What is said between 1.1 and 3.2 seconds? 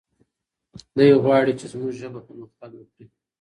غواړي چې زموږ ژبه پرمختګ وکړي.